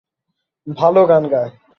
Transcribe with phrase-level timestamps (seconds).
[0.67, 1.51] ভালো গান গায়।